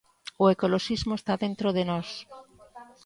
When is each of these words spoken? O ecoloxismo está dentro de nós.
O 0.43 0.45
ecoloxismo 0.55 1.13
está 1.17 1.33
dentro 1.45 1.67
de 1.77 1.83
nós. 1.91 2.09